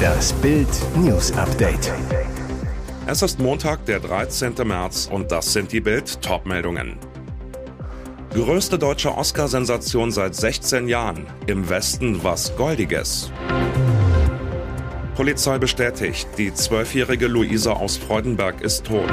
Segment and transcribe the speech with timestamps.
[0.00, 1.92] Das Bild News Update.
[3.06, 4.54] Es ist Montag, der 13.
[4.64, 6.98] März und das sind die Bild Topmeldungen.
[8.32, 11.26] Größte deutsche Oscar-Sensation seit 16 Jahren.
[11.46, 13.32] Im Westen was Goldiges.
[15.16, 19.12] Polizei bestätigt, die zwölfjährige Luise aus Freudenberg ist tot.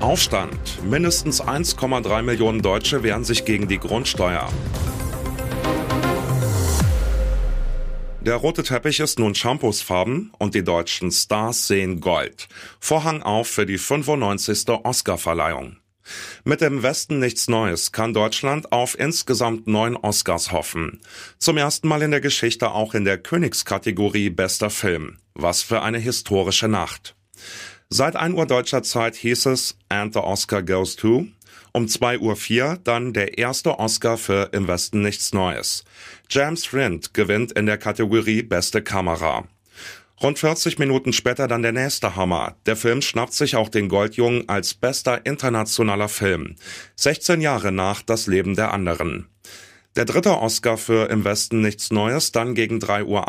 [0.00, 0.82] Aufstand.
[0.88, 4.48] Mindestens 1,3 Millionen Deutsche wehren sich gegen die Grundsteuer.
[8.28, 12.46] Der rote Teppich ist nun Shampoosfarben und die deutschen Stars sehen Gold.
[12.78, 14.68] Vorhang auf für die 95.
[14.84, 15.78] Oscarverleihung.
[16.44, 21.00] Mit dem Westen nichts Neues kann Deutschland auf insgesamt neun Oscars hoffen.
[21.38, 25.16] Zum ersten Mal in der Geschichte auch in der Königskategorie Bester Film.
[25.32, 27.16] Was für eine historische Nacht.
[27.88, 31.28] Seit 1 Uhr deutscher Zeit hieß es And the Oscar goes to.
[31.72, 35.84] Um 2.04 Uhr dann der erste Oscar für Im Westen nichts Neues.
[36.30, 39.44] James Rind gewinnt in der Kategorie Beste Kamera.
[40.20, 42.56] Rund 40 Minuten später dann der nächste Hammer.
[42.66, 46.56] Der Film schnappt sich auch den Goldjungen als bester internationaler Film.
[46.96, 49.28] 16 Jahre nach Das Leben der anderen.
[49.94, 53.24] Der dritte Oscar für Im Westen nichts Neues dann gegen 3.08 Uhr.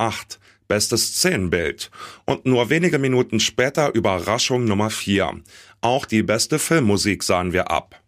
[0.67, 1.89] Bestes Szenenbild.
[2.25, 5.41] Und nur wenige Minuten später Überraschung Nummer 4.
[5.81, 7.99] Auch die beste Filmmusik sahen wir ab.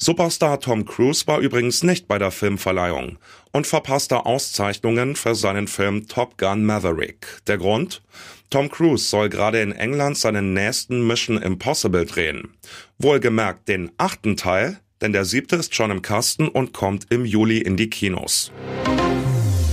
[0.00, 3.18] Superstar Tom Cruise war übrigens nicht bei der Filmverleihung
[3.50, 7.26] und verpasste Auszeichnungen für seinen Film Top Gun Maverick.
[7.48, 8.00] Der Grund?
[8.48, 12.54] Tom Cruise soll gerade in England seinen nächsten Mission Impossible drehen.
[12.98, 17.58] Wohlgemerkt den achten Teil, denn der siebte ist schon im Kasten und kommt im Juli
[17.58, 18.52] in die Kinos.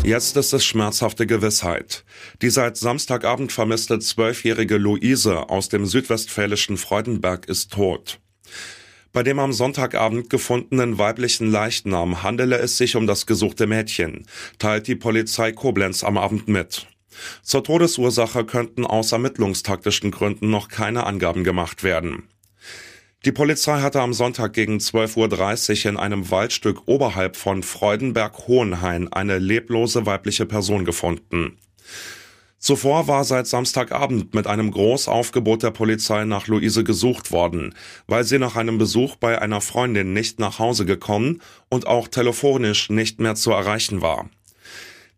[0.03, 2.03] Jetzt ist es schmerzhafte Gewissheit.
[2.41, 8.19] Die seit Samstagabend vermisste zwölfjährige Luise aus dem südwestfälischen Freudenberg ist tot.
[9.15, 14.25] Bei dem am Sonntagabend gefundenen weiblichen Leichnam handele es sich um das gesuchte Mädchen,
[14.59, 16.85] teilt die Polizei Koblenz am Abend mit.
[17.41, 22.23] Zur Todesursache könnten aus ermittlungstaktischen Gründen noch keine Angaben gemacht werden.
[23.23, 29.39] Die Polizei hatte am Sonntag gegen 12.30 Uhr in einem Waldstück oberhalb von Freudenberg-Hohenhain eine
[29.39, 31.57] leblose weibliche Person gefunden.
[32.65, 37.75] Zuvor war seit Samstagabend mit einem Großaufgebot der Polizei nach Luise gesucht worden,
[38.07, 42.89] weil sie nach einem Besuch bei einer Freundin nicht nach Hause gekommen und auch telefonisch
[42.89, 44.31] nicht mehr zu erreichen war.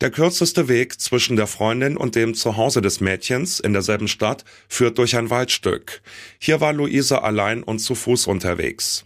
[0.02, 4.98] Der kürzeste Weg zwischen der Freundin und dem Zuhause des Mädchens in derselben Stadt führt
[4.98, 6.02] durch ein Waldstück.
[6.40, 9.06] Hier war Luise allein und zu Fuß unterwegs.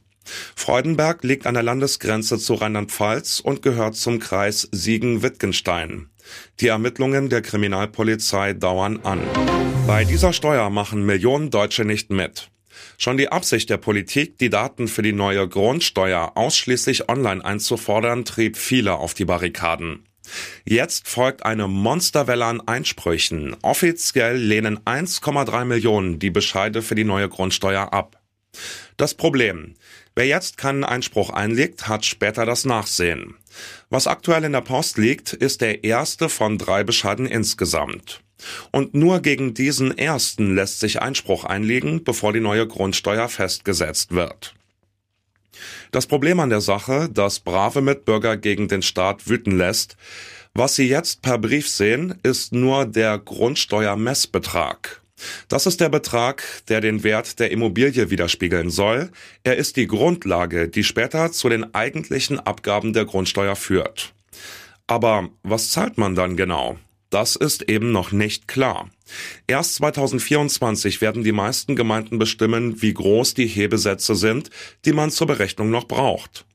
[0.56, 6.11] Freudenberg liegt an der Landesgrenze zu Rheinland-Pfalz und gehört zum Kreis Siegen-Wittgenstein.
[6.59, 9.22] Die Ermittlungen der Kriminalpolizei dauern an.
[9.88, 12.50] Bei dieser Steuer machen Millionen Deutsche nicht mit.
[12.97, 18.58] Schon die Absicht der Politik, die Daten für die neue Grundsteuer ausschließlich online einzufordern, trieb
[18.58, 20.06] viele auf die Barrikaden.
[20.64, 23.56] Jetzt folgt eine Monsterwelle an Einsprüchen.
[23.62, 28.21] Offiziell lehnen 1,3 Millionen die Bescheide für die neue Grundsteuer ab.
[28.98, 29.76] Das Problem.
[30.16, 33.36] Wer jetzt keinen Einspruch einlegt, hat später das Nachsehen.
[33.90, 38.22] Was aktuell in der Post liegt, ist der erste von drei Bescheiden insgesamt.
[38.72, 44.54] Und nur gegen diesen ersten lässt sich Einspruch einlegen, bevor die neue Grundsteuer festgesetzt wird.
[45.92, 49.98] Das Problem an der Sache, das brave Mitbürger gegen den Staat wüten lässt,
[50.54, 55.01] was sie jetzt per Brief sehen, ist nur der Grundsteuermessbetrag.
[55.48, 59.12] Das ist der Betrag, der den Wert der Immobilie widerspiegeln soll.
[59.44, 64.14] Er ist die Grundlage, die später zu den eigentlichen Abgaben der Grundsteuer führt.
[64.88, 66.78] Aber was zahlt man dann genau?
[67.12, 68.90] Das ist eben noch nicht klar.
[69.46, 74.50] Erst 2024 werden die meisten Gemeinden bestimmen, wie groß die Hebesätze sind,
[74.86, 76.46] die man zur Berechnung noch braucht.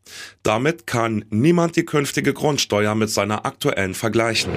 [0.42, 4.52] Damit kann niemand die künftige Grundsteuer mit seiner aktuellen vergleichen.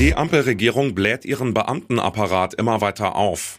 [0.00, 3.58] Die Ampelregierung bläht ihren Beamtenapparat immer weiter auf.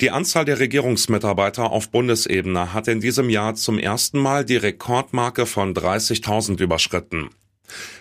[0.00, 5.44] Die Anzahl der Regierungsmitarbeiter auf Bundesebene hat in diesem Jahr zum ersten Mal die Rekordmarke
[5.44, 7.30] von 30.000 überschritten.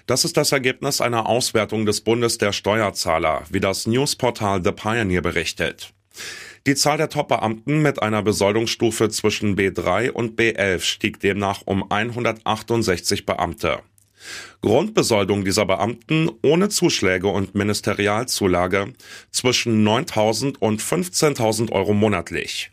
[0.05, 5.23] Das ist das Ergebnis einer Auswertung des Bundes der Steuerzahler, wie das Newsportal The Pioneer
[5.23, 5.91] berichtet.
[6.67, 13.25] Die Zahl der Top-Beamten mit einer Besoldungsstufe zwischen B3 und B11 stieg demnach um 168
[13.25, 13.79] Beamte.
[14.61, 18.93] Grundbesoldung dieser Beamten ohne Zuschläge und Ministerialzulage
[19.31, 22.71] zwischen 9.000 und 15.000 Euro monatlich.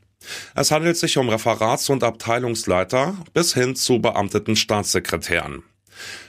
[0.54, 5.62] Es handelt sich um Referats- und Abteilungsleiter bis hin zu beamteten Staatssekretären.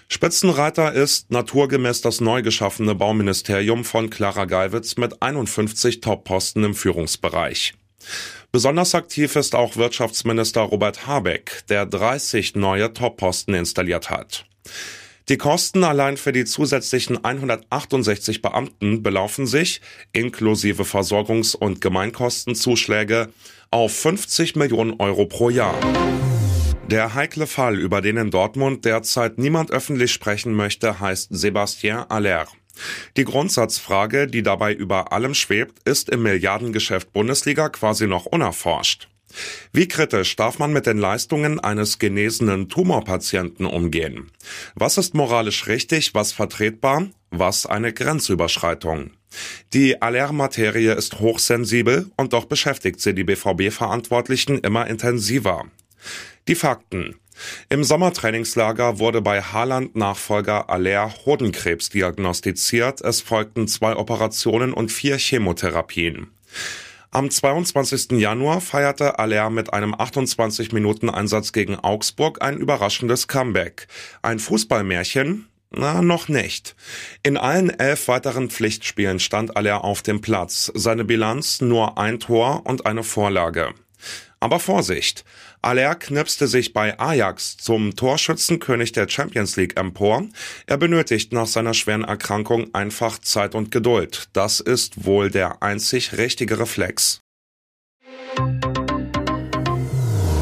[0.08, 7.74] Spitzenreiter ist naturgemäß das neu geschaffene Bauministerium von Clara Geiwitz mit 51 Top-Posten im Führungsbereich.
[8.52, 14.46] Besonders aktiv ist auch Wirtschaftsminister Robert Habeck, der 30 neue Top-Posten installiert hat.
[15.30, 19.80] Die Kosten allein für die zusätzlichen 168 Beamten belaufen sich,
[20.12, 23.30] inklusive Versorgungs- und Gemeinkostenzuschläge,
[23.70, 25.80] auf 50 Millionen Euro pro Jahr.
[26.88, 32.48] Der heikle Fall, über den in Dortmund derzeit niemand öffentlich sprechen möchte, heißt Sébastien Aller.
[33.16, 39.08] Die Grundsatzfrage, die dabei über allem schwebt, ist im Milliardengeschäft Bundesliga quasi noch unerforscht.
[39.72, 44.32] Wie kritisch darf man mit den Leistungen eines genesenen Tumorpatienten umgehen?
[44.76, 49.12] Was ist moralisch richtig, was vertretbar, was eine Grenzüberschreitung?
[49.74, 55.66] Die Allermaterie ist hochsensibel und doch beschäftigt sie die BVB-Verantwortlichen immer intensiver.
[56.48, 57.16] Die Fakten.
[57.70, 63.02] Im Sommertrainingslager wurde bei Haaland-Nachfolger Aller Hodenkrebs diagnostiziert.
[63.02, 66.28] Es folgten zwei Operationen und vier Chemotherapien.
[67.12, 68.20] Am 22.
[68.20, 73.88] Januar feierte Aller mit einem 28 Minuten Einsatz gegen Augsburg ein überraschendes Comeback.
[74.22, 75.48] Ein Fußballmärchen?
[75.72, 76.76] Na, noch nicht.
[77.24, 80.72] In allen elf weiteren Pflichtspielen stand Aller auf dem Platz.
[80.76, 83.74] Seine Bilanz nur ein Tor und eine Vorlage.
[84.40, 85.26] Aber Vorsicht!
[85.62, 90.26] Aller knipste sich bei Ajax zum Torschützenkönig der Champions League empor.
[90.68, 94.30] Er benötigt nach seiner schweren Erkrankung einfach Zeit und Geduld.
[94.32, 97.20] Das ist wohl der einzig richtige Reflex.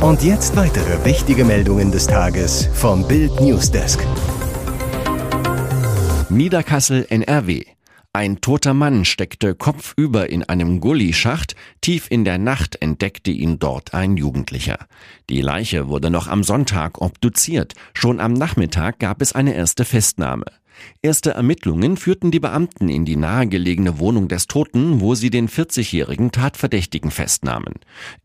[0.01, 3.99] Und jetzt weitere wichtige Meldungen des Tages vom Bild Newsdesk.
[6.29, 7.76] Niederkassel NRW
[8.17, 11.55] ein toter Mann steckte kopfüber in einem Gullischacht.
[11.81, 14.87] Tief in der Nacht entdeckte ihn dort ein Jugendlicher.
[15.29, 17.75] Die Leiche wurde noch am Sonntag obduziert.
[17.93, 20.45] Schon am Nachmittag gab es eine erste Festnahme.
[21.03, 26.31] Erste Ermittlungen führten die Beamten in die nahegelegene Wohnung des Toten, wo sie den 40-jährigen
[26.31, 27.75] Tatverdächtigen festnahmen.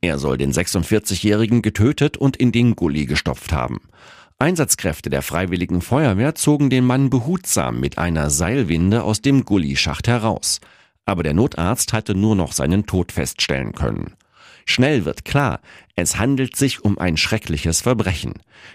[0.01, 3.83] Er soll den 46-jährigen getötet und in den Gully gestopft haben.
[4.43, 10.59] Einsatzkräfte der Freiwilligen Feuerwehr zogen den Mann behutsam mit einer Seilwinde aus dem Gullischacht heraus.
[11.05, 14.15] Aber der Notarzt hatte nur noch seinen Tod feststellen können.
[14.67, 15.61] Schnell wird klar,
[15.95, 18.35] es handelt sich um ein schreckliches Verbrechen.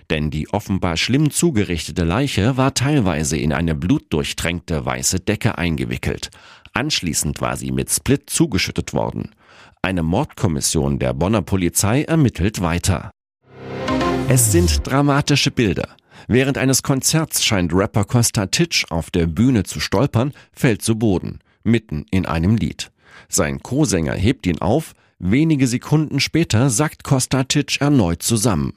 [0.09, 6.29] Denn die offenbar schlimm zugerichtete Leiche war teilweise in eine blutdurchtränkte weiße Decke eingewickelt.
[6.71, 9.35] Anschließend war sie mit Split zugeschüttet worden.
[9.81, 13.11] Eine Mordkommission der Bonner Polizei ermittelt weiter.
[14.29, 15.87] Es sind dramatische Bilder.
[16.27, 21.39] Während eines Konzerts scheint Rapper Costa Titch auf der Bühne zu stolpern, fällt zu Boden,
[21.63, 22.91] mitten in einem Lied.
[23.29, 28.73] Sein Co-Sänger hebt ihn auf, wenige Sekunden später sackt Costa Titch erneut zusammen.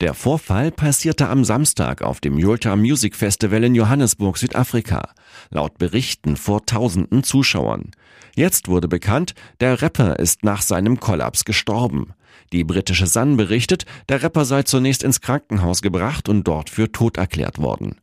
[0.00, 5.10] Der Vorfall passierte am Samstag auf dem Yulta Music Festival in Johannesburg, Südafrika.
[5.50, 7.90] Laut Berichten vor tausenden Zuschauern.
[8.36, 12.14] Jetzt wurde bekannt, der Rapper ist nach seinem Kollaps gestorben.
[12.52, 17.16] Die britische Sun berichtet, der Rapper sei zunächst ins Krankenhaus gebracht und dort für tot
[17.16, 17.96] erklärt worden.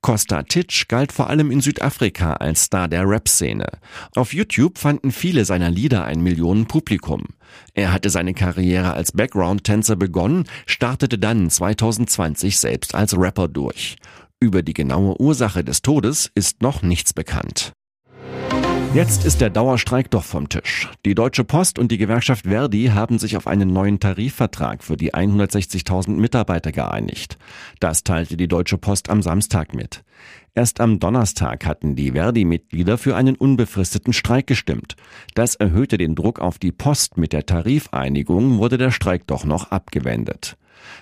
[0.00, 3.66] Costa Titch galt vor allem in Südafrika als Star der Rap-Szene.
[4.14, 7.24] Auf YouTube fanden viele seiner Lieder ein Millionenpublikum.
[7.74, 13.96] Er hatte seine Karriere als Background-Tänzer begonnen, startete dann 2020 selbst als Rapper durch.
[14.40, 17.72] Über die genaue Ursache des Todes ist noch nichts bekannt.
[18.94, 20.88] Jetzt ist der Dauerstreik doch vom Tisch.
[21.04, 25.12] Die Deutsche Post und die Gewerkschaft Verdi haben sich auf einen neuen Tarifvertrag für die
[25.12, 27.36] 160.000 Mitarbeiter geeinigt.
[27.80, 30.04] Das teilte die Deutsche Post am Samstag mit.
[30.54, 34.96] Erst am Donnerstag hatten die Verdi-Mitglieder für einen unbefristeten Streik gestimmt.
[35.34, 37.18] Das erhöhte den Druck auf die Post.
[37.18, 40.56] Mit der Tarifeinigung wurde der Streik doch noch abgewendet.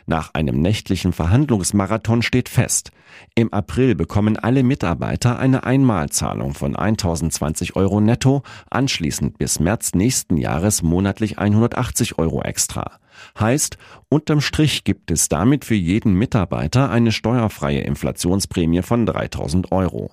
[0.07, 2.93] Nach einem nächtlichen Verhandlungsmarathon steht fest,
[3.35, 10.37] im April bekommen alle Mitarbeiter eine Einmalzahlung von 1020 Euro netto, anschließend bis März nächsten
[10.37, 12.99] Jahres monatlich 180 Euro extra.
[13.39, 13.79] Heißt,
[14.09, 20.11] unterm Strich gibt es damit für jeden Mitarbeiter eine steuerfreie Inflationsprämie von 3000 Euro.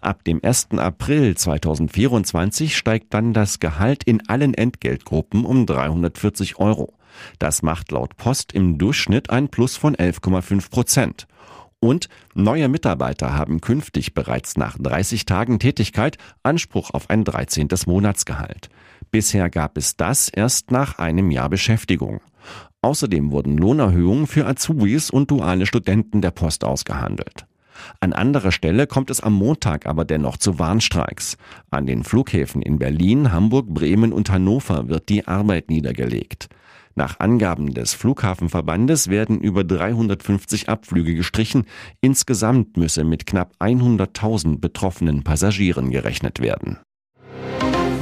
[0.00, 0.68] Ab dem 1.
[0.76, 6.92] April 2024 steigt dann das Gehalt in allen Entgeltgruppen um 340 Euro.
[7.38, 11.26] Das macht laut Post im Durchschnitt ein Plus von 11,5 Prozent.
[11.80, 17.68] Und neue Mitarbeiter haben künftig bereits nach 30 Tagen Tätigkeit Anspruch auf ein 13.
[17.86, 18.70] Monatsgehalt.
[19.10, 22.20] Bisher gab es das erst nach einem Jahr Beschäftigung.
[22.80, 27.46] Außerdem wurden Lohnerhöhungen für Azubis und duale Studenten der Post ausgehandelt.
[28.00, 31.36] An anderer Stelle kommt es am Montag aber dennoch zu Warnstreiks.
[31.70, 36.48] An den Flughäfen in Berlin, Hamburg, Bremen und Hannover wird die Arbeit niedergelegt.
[36.96, 41.64] Nach Angaben des Flughafenverbandes werden über 350 Abflüge gestrichen.
[42.00, 46.78] Insgesamt müsse mit knapp 100.000 betroffenen Passagieren gerechnet werden.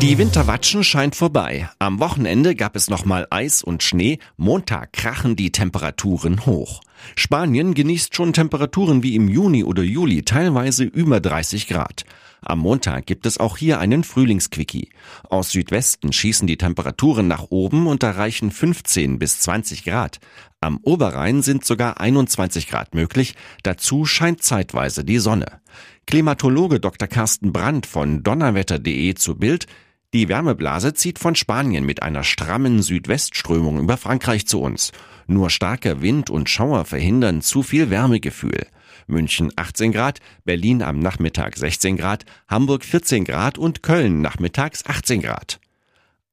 [0.03, 1.71] Die Winterwatschen scheint vorbei.
[1.79, 4.19] Am Wochenende gab es nochmal Eis und Schnee.
[4.37, 6.81] Montag krachen die Temperaturen hoch.
[7.15, 12.05] Spanien genießt schon Temperaturen wie im Juni oder Juli, teilweise über 30 Grad.
[12.45, 14.91] Am Montag gibt es auch hier einen Frühlingsquickie.
[15.31, 20.19] Aus Südwesten schießen die Temperaturen nach oben und erreichen 15 bis 20 Grad.
[20.61, 23.35] Am Oberrhein sind sogar 21 Grad möglich.
[23.63, 25.61] Dazu scheint zeitweise die Sonne.
[26.07, 27.07] Klimatologe Dr.
[27.07, 29.67] Carsten Brandt von donnerwetter.de zu Bild.
[30.15, 34.93] Die Wärmeblase zieht von Spanien mit einer strammen Südwestströmung über Frankreich zu uns.
[35.27, 38.67] Nur starker Wind und Schauer verhindern zu viel Wärmegefühl.
[39.07, 45.23] München 18 Grad, Berlin am Nachmittag 16 Grad, Hamburg 14 Grad und Köln nachmittags 18
[45.23, 45.62] Grad.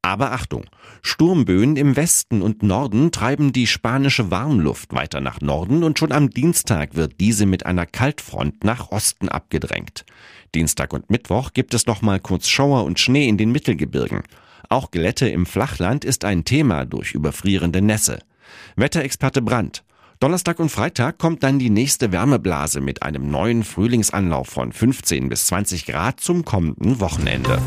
[0.02, 0.66] Aber Achtung,
[1.02, 6.30] Sturmböen im Westen und Norden treiben die spanische Warmluft weiter nach Norden und schon am
[6.30, 10.06] Dienstag wird diese mit einer Kaltfront nach Osten abgedrängt.
[10.56, 14.24] Dienstag und Mittwoch gibt es nochmal kurz Schauer und Schnee in den Mittelgebirgen.
[14.70, 18.20] Auch Glätte im Flachland ist ein Thema durch überfrierende Nässe.
[18.78, 19.84] Wetterexperte Brandt.
[20.22, 25.48] Donnerstag und Freitag kommt dann die nächste Wärmeblase mit einem neuen Frühlingsanlauf von 15 bis
[25.48, 27.62] 20 Grad zum kommenden Wochenende.